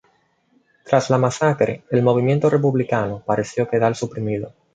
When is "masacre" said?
1.19-1.83